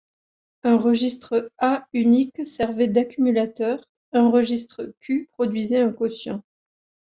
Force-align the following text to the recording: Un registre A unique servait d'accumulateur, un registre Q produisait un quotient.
Un 0.63 0.77
registre 0.79 1.51
A 1.59 1.87
unique 1.93 2.43
servait 2.43 2.87
d'accumulateur, 2.87 3.87
un 4.13 4.31
registre 4.31 4.95
Q 4.99 5.29
produisait 5.31 5.77
un 5.81 5.93
quotient. 5.93 6.41